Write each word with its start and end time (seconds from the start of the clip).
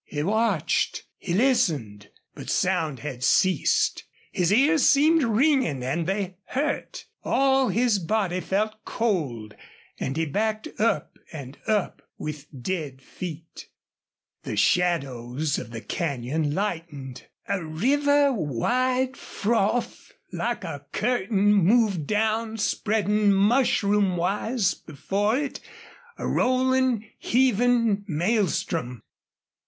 He 0.03 0.23
watched. 0.23 1.03
He 1.19 1.35
listened, 1.35 2.09
but 2.33 2.49
sound 2.49 3.01
had 3.01 3.23
ceased. 3.23 4.05
His 4.31 4.51
ears 4.51 4.81
seemed 4.89 5.21
ringing 5.21 5.83
and 5.83 6.07
they 6.07 6.37
hurt. 6.45 7.05
All 7.23 7.69
his 7.69 7.99
body 7.99 8.39
felt 8.39 8.83
cold, 8.83 9.55
and 9.99 10.17
he 10.17 10.25
backed 10.25 10.67
up 10.79 11.19
and 11.31 11.55
up, 11.67 12.01
with 12.17 12.47
dead 12.63 12.99
feet. 13.03 13.69
The 14.41 14.55
shadows 14.57 15.59
of 15.59 15.69
the 15.69 15.81
canyon 15.81 16.55
lightened. 16.55 17.27
A 17.47 17.63
river 17.63 18.33
wide 18.33 19.15
froth, 19.15 20.13
like 20.33 20.63
a 20.63 20.83
curtain, 20.93 21.53
moved 21.53 22.07
down, 22.07 22.57
spreading 22.57 23.31
mushroom 23.31 24.17
wise 24.17 24.73
before 24.73 25.37
it, 25.37 25.59
a 26.17 26.27
rolling, 26.27 27.07
heaving 27.19 28.03
maelstrom. 28.07 29.03